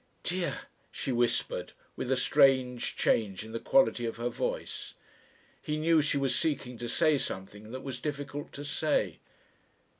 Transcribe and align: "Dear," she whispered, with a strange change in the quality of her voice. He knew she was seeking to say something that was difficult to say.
"Dear," 0.23 0.61
she 0.91 1.11
whispered, 1.11 1.73
with 1.95 2.11
a 2.11 2.17
strange 2.17 2.95
change 2.95 3.43
in 3.45 3.51
the 3.51 3.59
quality 3.59 4.07
of 4.07 4.17
her 4.17 4.29
voice. 4.29 4.95
He 5.61 5.77
knew 5.77 6.01
she 6.01 6.17
was 6.17 6.35
seeking 6.35 6.75
to 6.79 6.89
say 6.89 7.19
something 7.19 7.69
that 7.71 7.83
was 7.83 7.99
difficult 7.99 8.51
to 8.53 8.65
say. 8.65 9.19